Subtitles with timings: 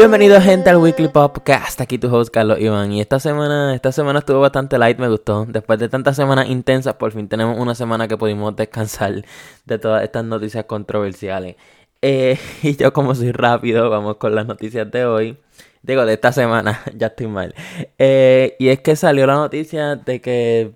[0.00, 4.20] Bienvenido gente al Weekly Podcast, aquí tu host Carlos Iván y esta semana, esta semana
[4.20, 5.44] estuvo bastante light, me gustó.
[5.44, 9.26] Después de tantas semanas intensas, por fin tenemos una semana que pudimos descansar
[9.66, 11.56] de todas estas noticias controversiales.
[12.00, 15.36] Eh, y yo como soy rápido, vamos con las noticias de hoy.
[15.82, 17.54] Digo, de esta semana, ya estoy mal.
[17.98, 20.72] Eh, y es que salió la noticia de que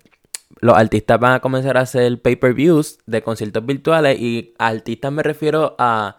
[0.59, 5.75] los artistas van a comenzar a hacer pay-per-views de conciertos virtuales y artistas me refiero
[5.79, 6.17] a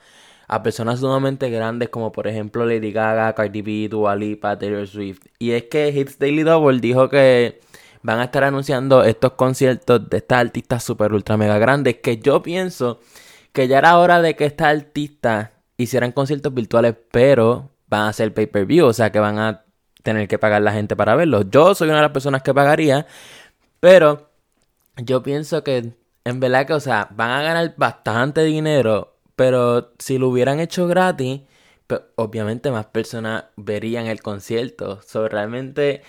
[0.49, 5.27] a personas sumamente grandes como por ejemplo Lady Gaga, Cardi B, Dua Lipa, Taylor Swift.
[5.39, 7.61] Y es que Hits Daily Double dijo que
[8.03, 12.43] van a estar anunciando estos conciertos de estas artistas super ultra mega grandes que yo
[12.43, 13.01] pienso
[13.53, 18.33] que ya era hora de que estas artistas hicieran conciertos virtuales, pero van a hacer
[18.35, 19.65] pay-per-view, o sea que van a
[20.03, 21.47] tener que pagar la gente para verlos.
[21.51, 23.07] Yo soy una de las personas que pagaría,
[23.81, 24.31] pero
[24.97, 30.19] yo pienso que en verdad que, o sea, van a ganar bastante dinero pero si
[30.19, 31.43] lo hubieran hecho gratis,
[31.87, 35.01] pues, obviamente más personas verían el concierto.
[35.03, 36.03] So, realmente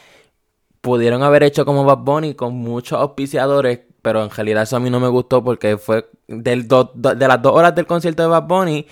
[0.81, 4.89] pudieron haber hecho como Bad Bunny con muchos auspiciadores, pero en realidad eso a mí
[4.89, 8.88] no me gustó porque fue del de las dos horas del concierto de Bad Bunny,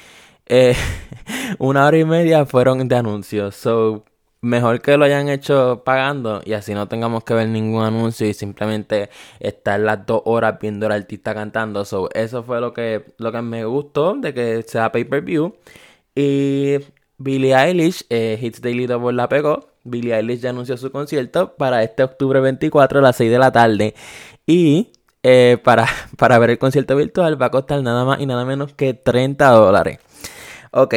[0.47, 0.75] eh,
[1.59, 3.56] una hora y media fueron de anuncios.
[3.56, 4.06] So,
[4.45, 8.33] mejor que lo hayan hecho pagando y así no tengamos que ver ningún anuncio y
[8.33, 11.83] simplemente estar las dos horas viendo al artista cantando.
[11.83, 15.55] So, eso fue lo que, lo que me gustó de que sea pay per view.
[16.13, 16.77] Y
[17.17, 19.69] Billie Eilish, eh, Hits Daily Double la pegó.
[19.83, 23.51] Billie Eilish ya anunció su concierto para este octubre 24 a las 6 de la
[23.51, 23.95] tarde.
[24.45, 24.91] Y
[25.23, 28.73] eh, para, para ver el concierto virtual va a costar nada más y nada menos
[28.73, 29.99] que 30 dólares.
[30.71, 30.93] Ok.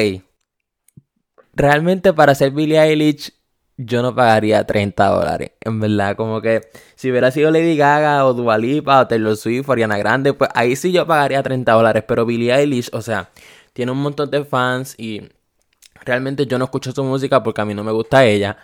[1.55, 3.38] Realmente para hacer Billie Eilish
[3.79, 5.53] yo no pagaría 30 dólares.
[5.61, 9.69] En verdad, como que si hubiera sido Lady Gaga o Dua Lipa o Taylor Swift
[9.69, 12.05] o Ariana Grande, pues ahí sí yo pagaría 30 dólares.
[12.07, 13.31] Pero Billie Eilish, o sea,
[13.73, 15.29] tiene un montón de fans y
[16.05, 18.59] realmente yo no escucho su música porque a mí no me gusta ella.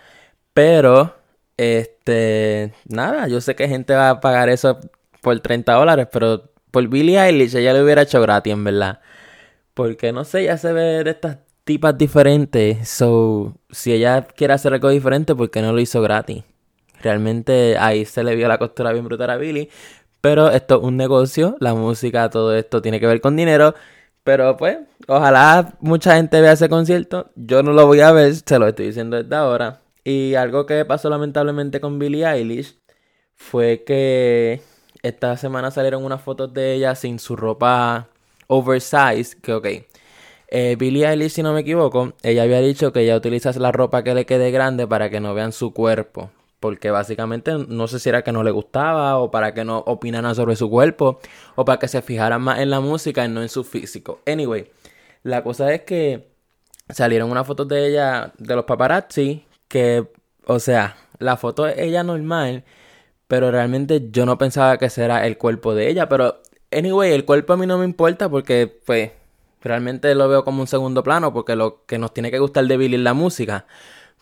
[0.53, 1.15] Pero,
[1.57, 4.79] este, nada, yo sé que gente va a pagar eso
[5.21, 8.99] por 30 dólares, pero por Billie Eilish ella lo hubiera hecho gratis, en verdad.
[9.73, 12.87] Porque no sé, ya se ve de estas tipas diferentes.
[12.87, 16.43] So, si ella quiere hacer algo diferente, ¿por qué no lo hizo gratis?
[17.01, 19.69] Realmente ahí se le vio la costura bien brutal a Billy.
[20.21, 23.75] Pero esto es un negocio, la música, todo esto tiene que ver con dinero.
[24.23, 27.29] Pero pues, ojalá mucha gente vea ese concierto.
[27.35, 29.81] Yo no lo voy a ver, se lo estoy diciendo desde ahora.
[30.03, 32.77] Y algo que pasó lamentablemente con Billie Eilish
[33.35, 34.61] fue que
[35.03, 38.07] esta semana salieron unas fotos de ella sin su ropa
[38.47, 39.39] oversized.
[39.41, 39.67] Que ok,
[40.47, 44.03] eh, Billie Eilish, si no me equivoco, ella había dicho que ella utiliza la ropa
[44.03, 46.31] que le quede grande para que no vean su cuerpo.
[46.59, 50.33] Porque básicamente no sé si era que no le gustaba o para que no opinaran
[50.35, 51.19] sobre su cuerpo
[51.55, 54.21] o para que se fijaran más en la música y no en su físico.
[54.25, 54.71] Anyway,
[55.23, 56.27] la cosa es que
[56.89, 60.07] salieron unas fotos de ella, de los paparazzi, que,
[60.45, 62.63] o sea, la foto es ella normal,
[63.27, 66.07] pero realmente yo no pensaba que será el cuerpo de ella.
[66.09, 66.41] Pero,
[66.71, 69.11] anyway, el cuerpo a mí no me importa porque, pues,
[69.65, 72.77] Realmente lo veo como un segundo plano porque lo que nos tiene que gustar de
[72.77, 73.65] Billy es la música.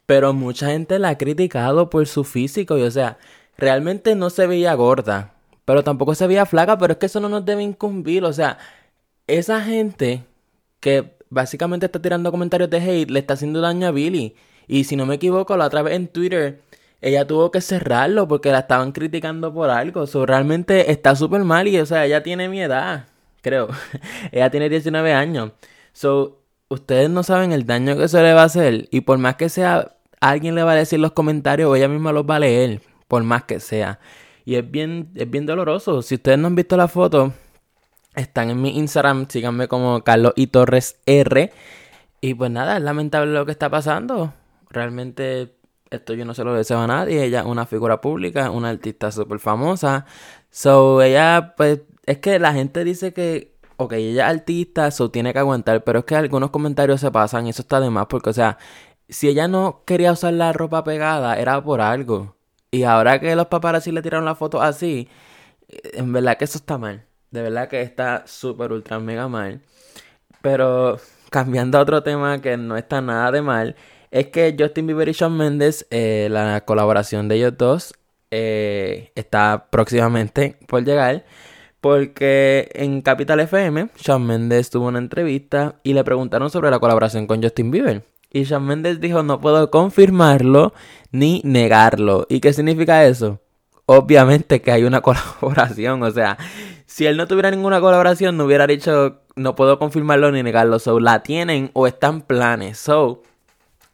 [0.06, 3.18] Pero mucha gente la ha criticado por su físico y o sea,
[3.58, 5.34] realmente no se veía gorda,
[5.66, 8.58] pero tampoco se veía flaca, pero es que eso no nos debe incumbir, o sea,
[9.28, 10.24] esa gente
[10.80, 14.36] que básicamente está tirando comentarios de hate le está haciendo daño a Billy.
[14.68, 16.62] Y si no me equivoco, la otra vez en Twitter
[17.02, 20.06] ella tuvo que cerrarlo porque la estaban criticando por algo.
[20.14, 23.08] O realmente está súper mal y, o sea, ella tiene mi edad
[23.44, 23.68] creo.
[24.32, 25.52] Ella tiene 19 años.
[25.92, 28.88] So, ustedes no saben el daño que eso le va a hacer.
[28.90, 32.12] Y por más que sea, alguien le va a decir los comentarios o ella misma
[32.12, 32.82] los va a leer.
[33.08, 34.00] Por más que sea.
[34.46, 36.02] Y es bien, es bien doloroso.
[36.02, 37.34] Si ustedes no han visto la foto,
[38.16, 39.28] están en mi Instagram.
[39.30, 41.52] Síganme como Carlos y Torres R.
[42.22, 44.34] Y pues nada, es lamentable lo que está pasando.
[44.70, 45.56] Realmente
[45.92, 47.24] esto yo no se lo deseo a nadie.
[47.24, 50.06] Ella es una figura pública, una artista súper famosa.
[50.50, 55.34] So, ella pues es que la gente dice que, ok, ella es artista, eso tiene
[55.34, 58.30] que aguantar, pero es que algunos comentarios se pasan y eso está de más, porque,
[58.30, 58.58] o sea,
[59.10, 62.36] si ella no quería usar la ropa pegada, era por algo.
[62.72, 65.08] Y ahora que los paparazzi le tiraron la foto así,
[65.94, 67.06] en verdad que eso está mal.
[67.32, 69.62] De verdad que está súper, ultra, mega mal.
[70.42, 73.76] Pero cambiando a otro tema que no está nada de mal,
[74.12, 77.94] es que Justin Bieber y Shawn Mendes, eh, la colaboración de ellos dos,
[78.32, 81.26] eh, está próximamente por llegar.
[81.84, 87.28] Porque en Capital FM, Shawn Mendes tuvo una entrevista y le preguntaron sobre la colaboración
[87.28, 88.06] con Justin Bieber.
[88.32, 90.74] Y Shawn Mendes dijo, no puedo confirmarlo
[91.12, 92.26] ni negarlo.
[92.30, 93.42] ¿Y qué significa eso?
[93.86, 95.02] Obviamente que hay una
[95.42, 96.02] colaboración.
[96.04, 96.38] O sea,
[96.86, 100.80] si él no tuviera ninguna colaboración, no hubiera dicho, no puedo confirmarlo ni negarlo.
[100.80, 102.78] So, la tienen o están planes.
[102.78, 103.24] So,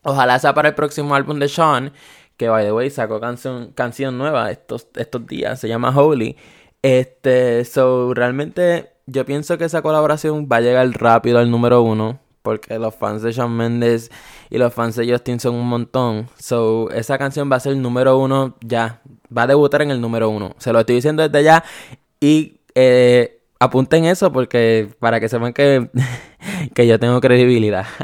[0.04, 1.92] Ojalá sea para el próximo álbum de Sean,
[2.38, 6.38] que by the way sacó canción, canción nueva estos, estos días, se llama Holy.
[6.82, 12.20] Este, so realmente yo pienso que esa colaboración va a llegar rápido al número uno.
[12.42, 14.12] Porque los fans de Shawn Mendes
[14.50, 16.30] y los fans de Justin son un montón.
[16.38, 19.02] So, esa canción va a ser el número uno ya.
[19.36, 20.56] Va a debutar en el número uno.
[20.58, 21.64] Se lo estoy diciendo desde ya.
[22.22, 25.90] Y eh, apunten eso porque para que sepan que,
[26.74, 27.86] que yo tengo credibilidad.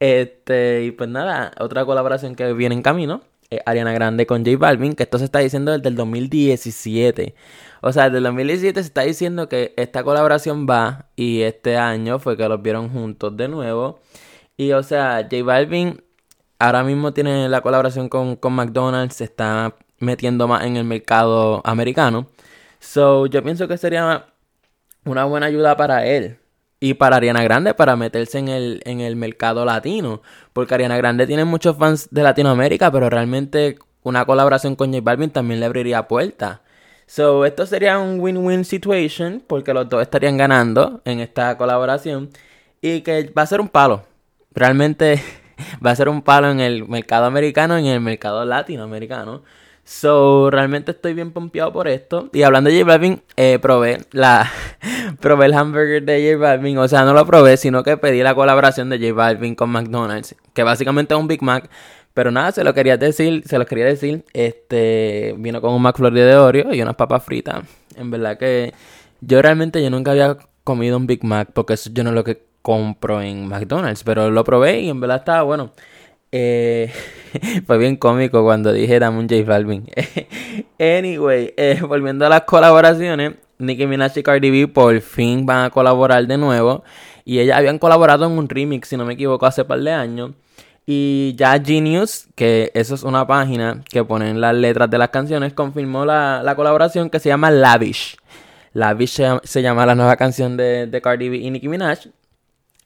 [0.00, 3.22] Este, y pues nada, otra colaboración que viene en camino.
[3.56, 4.94] Es Ariana Grande con J Balvin.
[4.94, 7.34] Que esto se está diciendo desde el 2017.
[7.80, 12.18] O sea, desde el 2017 se está diciendo que esta colaboración va y este año
[12.18, 14.00] fue que los vieron juntos de nuevo.
[14.56, 16.02] Y o sea, J Balvin
[16.58, 21.62] ahora mismo tiene la colaboración con, con McDonald's, se está metiendo más en el mercado
[21.64, 22.28] americano.
[22.80, 24.26] So, yo pienso que sería
[25.04, 26.38] una buena ayuda para él.
[26.84, 30.20] Y para Ariana Grande para meterse en el, en el mercado latino.
[30.52, 35.30] Porque Ariana Grande tiene muchos fans de Latinoamérica, pero realmente una colaboración con J Balvin
[35.30, 36.60] también le abriría puertas.
[37.06, 42.28] So, esto sería un win-win situation porque los dos estarían ganando en esta colaboración
[42.82, 44.04] y que va a ser un palo.
[44.52, 45.22] Realmente
[45.84, 49.42] va a ser un palo en el mercado americano y en el mercado latinoamericano.
[49.84, 52.30] So, realmente estoy bien pompeado por esto.
[52.32, 54.50] Y hablando de J Balvin, eh, probé la
[55.20, 56.78] probé el hamburger de J Balvin.
[56.78, 60.34] O sea, no lo probé, sino que pedí la colaboración de J Balvin con McDonald's.
[60.54, 61.68] Que básicamente es un Big Mac.
[62.14, 64.24] Pero nada, se lo quería decir, se lo quería decir.
[64.32, 67.64] Este vino con un McFlurry de Oreo y unas papas fritas.
[67.96, 68.72] En verdad que
[69.20, 72.24] yo realmente yo nunca había comido un Big Mac porque eso yo no es lo
[72.24, 75.72] que compro en McDonald's, pero lo probé y en verdad estaba bueno.
[76.36, 76.92] Eh,
[77.66, 79.88] fue bien cómico cuando dije dame un J Balvin.
[80.80, 85.70] anyway, eh, volviendo a las colaboraciones, Nicki Minaj y Cardi B por fin van a
[85.70, 86.82] colaborar de nuevo.
[87.24, 90.32] Y ellas habían colaborado en un remix, si no me equivoco, hace par de años.
[90.84, 95.52] Y ya Genius, que eso es una página que ponen las letras de las canciones,
[95.52, 98.16] confirmó la, colaboración que se llama Lavish.
[98.72, 102.08] Lavish se, llama la nueva canción de, de, Cardi B y Nicki Minaj.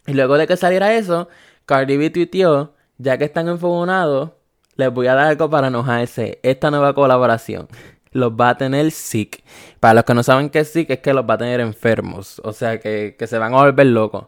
[0.07, 1.31] Y luego de que saliera eso,
[1.65, 4.31] Cardi B tuiteó, ya que están enfogonados,
[4.77, 6.41] les voy a dar algo para enojarse.
[6.43, 7.69] Esta nueva colaboración
[8.13, 9.43] los va a tener sick.
[9.81, 12.41] Para los que no saben qué es sick, es que los va a tener enfermos.
[12.45, 14.27] O sea, que, que se van a volver locos.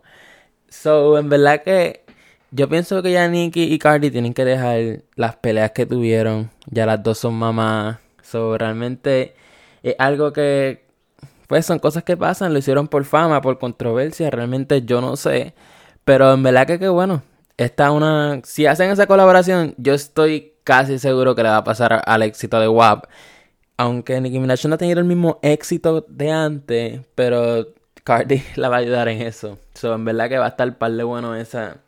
[0.68, 2.04] So, en verdad que
[2.50, 6.50] yo pienso que ya Nicky y Cardi tienen que dejar las peleas que tuvieron.
[6.66, 7.98] Ya las dos son mamás.
[8.22, 9.34] So, realmente
[9.82, 10.84] es algo que,
[11.48, 12.52] pues son cosas que pasan.
[12.52, 14.30] Lo hicieron por fama, por controversia.
[14.30, 15.54] Realmente yo no sé.
[16.04, 17.22] Pero en verdad que qué bueno.
[17.60, 18.40] Esta una.
[18.42, 22.58] Si hacen esa colaboración, yo estoy casi seguro que le va a pasar al éxito
[22.58, 23.04] de WAP.
[23.76, 27.66] Aunque Nicki Minaj no tenido el mismo éxito de antes, pero
[28.02, 29.58] Cardi la va a ayudar en eso.
[29.74, 31.82] So, en verdad que va a estar par de bueno esa,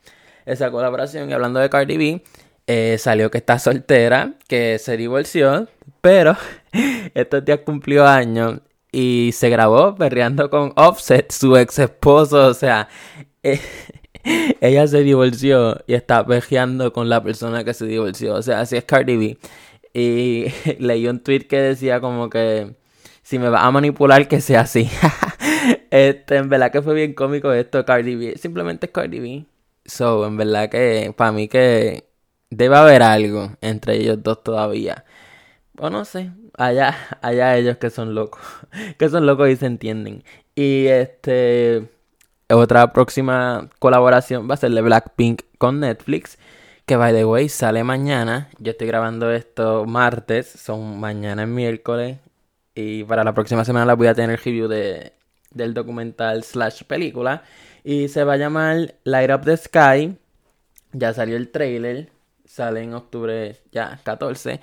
[0.44, 1.30] esa colaboración.
[1.30, 2.22] Y hablando de Cardi B,
[2.66, 5.68] eh, salió que está soltera, que se divorció,
[6.02, 6.36] pero
[7.14, 8.60] estos días cumplió años
[8.92, 12.48] y se grabó perreando con Offset, su ex esposo.
[12.48, 12.90] O sea,
[13.42, 13.58] eh,
[14.60, 18.34] ella se divorció y está perreando con la persona que se divorció.
[18.34, 19.38] O sea, así es Cardi B.
[19.94, 20.46] Y
[20.78, 22.74] leí un tweet que decía como que
[23.22, 24.88] si me va a manipular que sea así.
[25.90, 28.36] este, en verdad que fue bien cómico esto, Cardi B.
[28.38, 29.46] Simplemente es Cardi B.
[29.84, 32.04] So, en verdad que para mí que
[32.50, 35.04] debe haber algo entre ellos dos todavía.
[35.78, 38.42] O no sé, allá, allá ellos que son locos,
[38.98, 40.24] que son locos y se entienden.
[40.54, 41.88] Y este,
[42.52, 46.38] otra próxima colaboración va a ser de Blackpink con Netflix.
[46.86, 48.50] Que by the way sale mañana.
[48.58, 50.48] Yo estoy grabando esto martes.
[50.48, 52.18] Son mañana es miércoles.
[52.74, 55.12] Y para la próxima semana la voy a tener review de,
[55.50, 57.42] del documental slash película.
[57.84, 60.16] Y se va a llamar Light Up the Sky.
[60.92, 62.10] Ya salió el trailer.
[62.44, 64.60] Sale en octubre ya 14.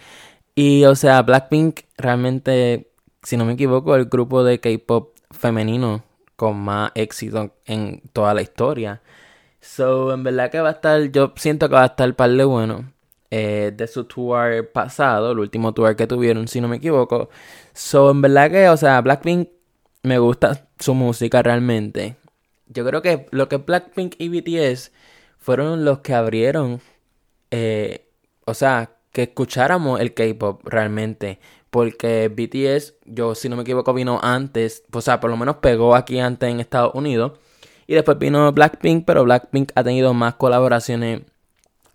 [0.56, 2.92] Y o sea, Blackpink realmente,
[3.24, 6.04] si no me equivoco, el grupo de K-pop femenino
[6.40, 9.02] con más éxito en toda la historia.
[9.62, 12.44] So, en verdad que va a estar, yo siento que va a estar par de
[12.46, 12.94] bueno.
[13.32, 17.30] Eh, de su tour pasado, el último tour que tuvieron, si no me equivoco.
[17.74, 19.50] So, en verdad que, o sea, Blackpink
[20.04, 22.16] me gusta su música realmente
[22.70, 24.92] yo creo que lo que Blackpink y BTS
[25.38, 26.82] fueron los que abrieron,
[27.52, 28.08] eh,
[28.46, 31.40] o sea, que escucháramos el K-pop realmente.
[31.70, 35.96] Porque BTS, yo si no me equivoco, vino antes, o sea, por lo menos pegó
[35.96, 37.34] aquí antes en Estados Unidos.
[37.86, 41.22] Y después vino Blackpink, pero Blackpink ha tenido más colaboraciones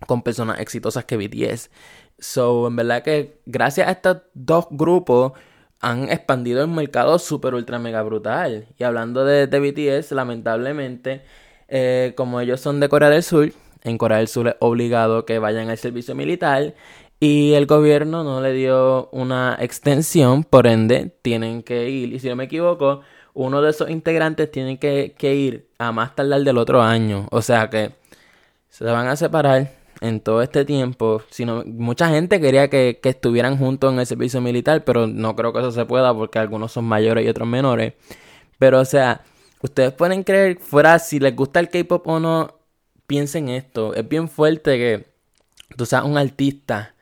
[0.06, 1.70] con personas exitosas que BTS.
[2.18, 5.32] So, en verdad que gracias a estos dos grupos
[5.80, 8.66] han expandido el mercado super ultra mega brutal.
[8.78, 11.22] Y hablando de, BTS, lamentablemente,
[11.68, 13.52] eh, como ellos son de Corea del Sur,
[13.84, 16.74] en Corea del Sur es obligado que vayan al servicio militar
[17.20, 22.28] y el gobierno no le dio una extensión, por ende tienen que ir, y si
[22.28, 23.00] no me equivoco,
[23.34, 27.68] uno de esos integrantes tiene que, ir a más tardar del otro año, o sea
[27.70, 27.92] que
[28.70, 31.22] se van a separar en todo este tiempo.
[31.30, 35.52] Sino, mucha gente quería que, que, estuvieran juntos en el servicio militar, pero no creo
[35.52, 37.94] que eso se pueda porque algunos son mayores y otros menores.
[38.58, 39.22] Pero, o sea,
[39.62, 42.58] ustedes pueden creer, fuera si les gusta el K-pop o no,
[43.06, 43.94] piensen esto.
[43.94, 45.06] Es bien fuerte que
[45.76, 46.93] tú seas un artista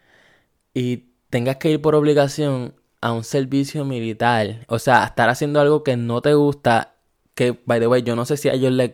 [0.74, 4.64] y tengas que ir por obligación a un servicio militar.
[4.68, 6.94] O sea, estar haciendo algo que no te gusta.
[7.34, 8.92] Que, by the way, yo no sé si a ellos les,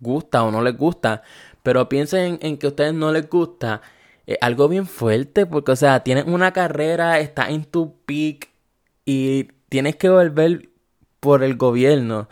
[0.00, 1.22] gusta o no les gusta.
[1.62, 3.82] Pero piensen en que a ustedes no les gusta.
[4.26, 5.46] Es algo bien fuerte.
[5.46, 8.50] Porque, o sea, tienes una carrera, estás en tu peak.
[9.04, 10.70] Y tienes que volver
[11.20, 12.28] por el gobierno.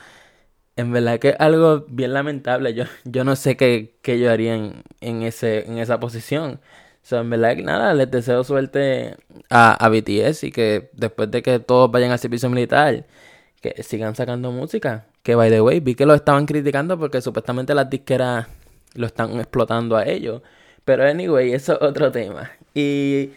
[0.76, 2.74] En verdad que es algo bien lamentable.
[2.74, 6.60] Yo, yo no sé qué, qué yo haría en, ese, en esa posición.
[7.04, 9.14] Sea, en verdad que nada, les deseo suerte
[9.50, 13.04] a, a BTS y que después de que todos vayan al servicio militar,
[13.60, 15.04] que sigan sacando música.
[15.22, 18.46] Que by the way, vi que lo estaban criticando porque supuestamente las disqueras
[18.94, 20.40] lo están explotando a ellos.
[20.86, 22.50] Pero anyway, eso es otro tema.
[22.72, 23.32] Y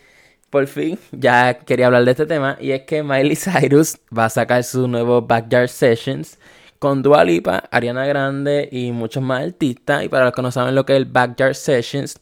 [0.49, 2.57] por fin, ya quería hablar de este tema.
[2.61, 6.39] Y es que Miley Cyrus va a sacar su nuevo Backyard Sessions
[6.79, 10.05] con Dua Lipa, Ariana Grande y muchos más artistas.
[10.05, 12.17] Y para los que no saben lo que es el Backyard Sessions,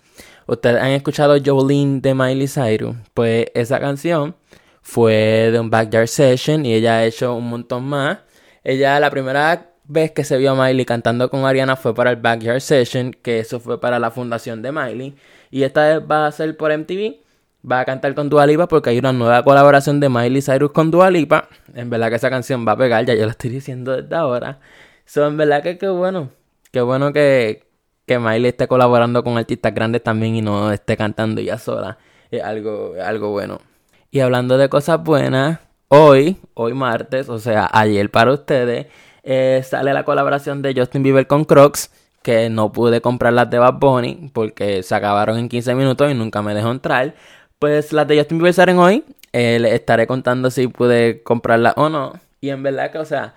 [0.47, 2.95] ustedes han escuchado Jolene de Miley Cyrus.
[3.13, 4.35] Pues esa canción
[4.81, 8.19] fue de un Backyard Session y ella ha hecho un montón más.
[8.63, 12.17] Ella la primera vez que se vio a Miley cantando con Ariana fue para el
[12.17, 15.15] Backyard Session, que eso fue para la fundación de Miley.
[15.51, 17.17] Y esta vez va a ser por MTV.
[17.69, 20.91] Va a cantar con Dua Lipa porque hay una nueva colaboración de Miley Cyrus con
[20.91, 21.49] Dua Lipa.
[21.73, 24.59] En verdad que esa canción va a pegar, ya yo lo estoy diciendo desde ahora.
[25.05, 26.29] So, en verdad que qué bueno.
[26.71, 27.64] Qué bueno que,
[28.05, 31.97] que Miley esté colaborando con artistas grandes también y no esté cantando ya sola.
[32.31, 33.59] Es algo, algo bueno.
[34.11, 38.87] Y hablando de cosas buenas, hoy, hoy martes, o sea, ayer para ustedes,
[39.23, 41.91] eh, sale la colaboración de Justin Bieber con Crocs.
[42.21, 46.15] Que no pude comprar las de Bad Bunny porque se acabaron en 15 minutos y
[46.15, 47.13] nunca me dejó entrar.
[47.59, 49.03] Pues las de Justin Bieber salen hoy.
[49.31, 52.13] Eh, les estaré contando si pude comprarlas o no.
[52.41, 53.35] Y en verdad que, o sea,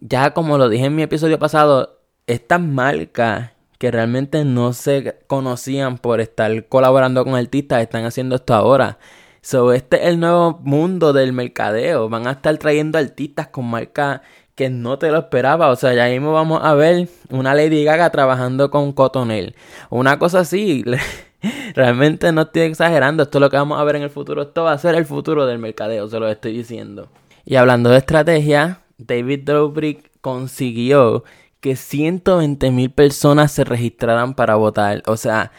[0.00, 5.98] ya como lo dije en mi episodio pasado, estas marcas que realmente no se conocían
[5.98, 8.98] por estar colaborando con artistas están haciendo esto ahora.
[9.42, 12.08] So, este es el nuevo mundo del mercadeo.
[12.08, 14.20] Van a estar trayendo artistas con marcas
[14.56, 15.68] que no te lo esperaba.
[15.68, 19.54] O sea, ya mismo vamos a ver una Lady Gaga trabajando con Cotonel.
[19.88, 20.84] Una cosa así.
[21.74, 23.22] Realmente no estoy exagerando.
[23.22, 24.42] Esto es lo que vamos a ver en el futuro.
[24.42, 27.08] Esto va a ser el futuro del mercadeo, se lo estoy diciendo.
[27.44, 31.22] Y hablando de estrategia, David Dobrik consiguió
[31.60, 35.02] que 120 mil personas se registraran para votar.
[35.06, 35.52] O sea,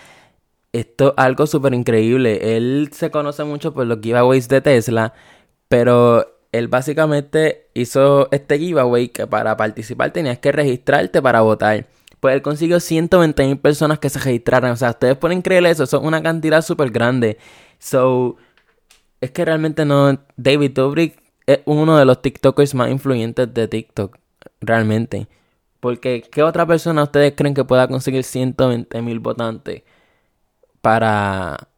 [0.73, 2.57] esto es algo súper increíble.
[2.57, 5.13] Él se conoce mucho por los giveaways de Tesla,
[5.67, 11.87] pero él básicamente hizo este giveaway que para participar tenías que registrarte para votar.
[12.19, 14.71] Pues él consiguió 120 mil personas que se registraran.
[14.71, 17.37] O sea, ustedes pueden creer eso, eso es una cantidad súper grande.
[17.79, 18.37] So,
[19.21, 20.19] es que realmente no.
[20.35, 24.17] David Dobrik es uno de los TikTokers más influyentes de TikTok.
[24.61, 25.27] Realmente.
[25.79, 29.83] Porque, ¿qué otra persona ustedes creen que pueda conseguir 120 mil votantes
[30.81, 31.69] para,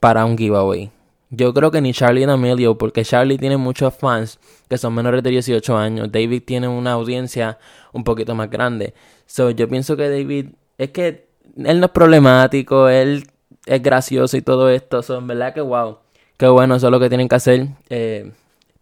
[0.00, 0.90] para un giveaway?
[1.30, 5.30] Yo creo que ni Charlie D'Amelio, porque Charlie tiene muchos fans que son menores de
[5.30, 6.12] 18 años.
[6.12, 7.58] David tiene una audiencia
[7.92, 8.94] un poquito más grande.
[9.26, 13.24] So, yo pienso que David, es que él no es problemático, él
[13.66, 15.02] es gracioso y todo esto.
[15.02, 15.98] So, en verdad que wow,
[16.36, 17.68] qué bueno, eso es lo que tienen que hacer.
[17.88, 18.32] Eh,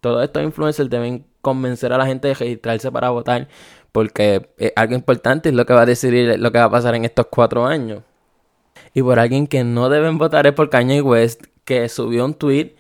[0.01, 3.49] todos estos influencers deben convencer a la gente de registrarse para votar,
[3.93, 6.95] porque es algo importante, es lo que va a decidir lo que va a pasar
[6.95, 8.03] en estos cuatro años.
[8.95, 12.75] Y por alguien que no deben votar es por Kanye West, que subió un tweet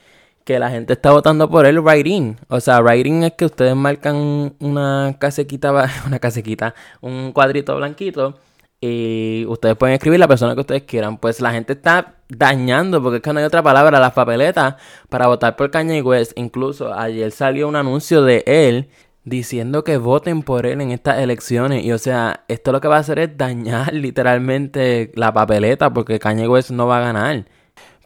[0.45, 2.37] que la gente está votando por él writing.
[2.49, 5.73] O sea, writing es que ustedes marcan una casequita,
[6.07, 8.38] una casequita, un cuadrito blanquito
[8.85, 11.16] y ustedes pueden escribir la persona que ustedes quieran.
[11.16, 14.75] Pues la gente está dañando, porque es que no hay otra palabra, las papeletas
[15.09, 16.33] para votar por Kanye West.
[16.37, 18.88] Incluso ayer salió un anuncio de él
[19.25, 21.85] diciendo que voten por él en estas elecciones.
[21.85, 26.19] Y o sea, esto lo que va a hacer es dañar literalmente la papeleta, porque
[26.19, 27.47] Kanye West no va a ganar.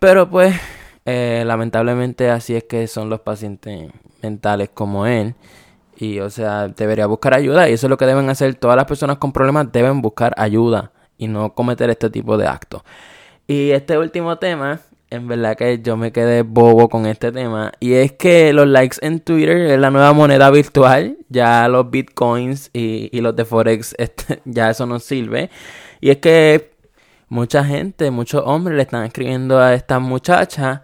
[0.00, 0.54] Pero pues,
[1.04, 3.90] eh, lamentablemente así es que son los pacientes
[4.23, 5.35] mentales como él.
[5.99, 7.68] Y o sea, debería buscar ayuda.
[7.68, 8.54] Y eso es lo que deben hacer.
[8.54, 12.82] Todas las personas con problemas deben buscar ayuda y no cometer este tipo de actos.
[13.46, 14.80] Y este último tema,
[15.16, 17.73] en verdad que yo me quedé bobo con este tema.
[17.80, 21.18] Y es que los likes en Twitter es la nueva moneda virtual.
[21.28, 25.50] Ya los bitcoins y, los de Forex, este, ya eso no sirve.
[26.00, 26.70] Y es que
[27.28, 30.82] mucha gente, muchos hombres le están escribiendo a esta muchacha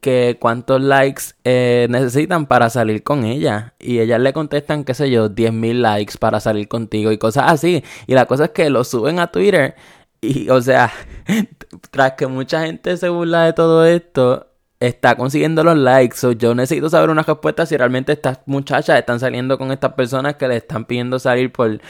[0.00, 3.74] que cuántos likes eh, necesitan para salir con ella.
[3.78, 7.84] Y ellas le contestan, qué sé yo, 10.000 likes para salir contigo y cosas así.
[8.06, 9.74] Y la cosa es que lo suben a Twitter.
[10.20, 10.92] Y, o sea,
[11.90, 14.50] tras que mucha gente se burla de todo esto,
[14.80, 16.16] está consiguiendo los likes.
[16.38, 20.48] yo necesito saber una respuesta si realmente estas muchachas están saliendo con estas personas que
[20.48, 21.80] le están pidiendo salir por,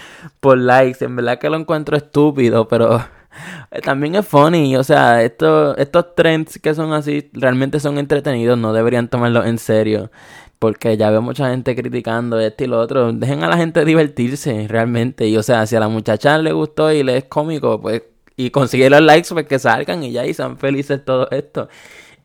[0.40, 1.04] por likes.
[1.04, 3.00] En verdad que lo encuentro estúpido, pero
[3.84, 4.76] también es funny.
[4.76, 8.58] O sea, estos, estos trends que son así realmente son entretenidos.
[8.58, 10.10] No deberían tomarlos en serio.
[10.58, 13.12] Porque ya veo mucha gente criticando esto y lo otro.
[13.12, 15.26] Dejen a la gente divertirse realmente.
[15.28, 18.02] Y o sea, si a la muchacha le gustó y le es cómico, pues
[18.40, 21.68] y consigue los likes, pues que salgan y ya y sean felices todo esto.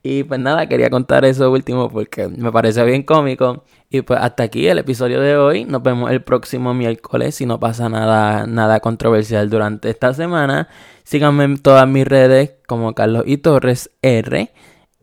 [0.01, 3.65] Y pues nada, quería contar eso último porque me parece bien cómico.
[3.89, 5.65] Y pues hasta aquí el episodio de hoy.
[5.65, 10.69] Nos vemos el próximo miércoles si no pasa nada, nada controversial durante esta semana.
[11.03, 14.53] Síganme en todas mis redes como Carlos y Torres R.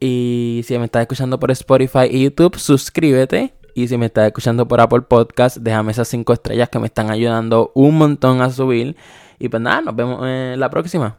[0.01, 3.53] Y si me estás escuchando por Spotify y YouTube, suscríbete.
[3.75, 7.11] Y si me estás escuchando por Apple Podcast, déjame esas cinco estrellas que me están
[7.11, 8.97] ayudando un montón a subir.
[9.43, 11.19] Y pues nada, nos vemos en la próxima.